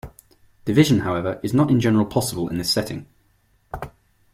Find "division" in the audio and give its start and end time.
0.65-1.01